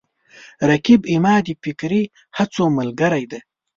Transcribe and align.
رقیب 0.69 1.01
زما 1.11 1.33
د 1.45 1.49
فکري 1.63 2.03
هڅو 2.37 2.63
ملګری 2.77 3.23
دی 3.31 3.39